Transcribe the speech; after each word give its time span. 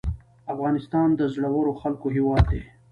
افغانستان 0.53 1.07
د 1.15 1.21
زړورو 1.33 1.71
خلکو 1.81 2.07
هیواد 2.15 2.43
دی 2.51 2.61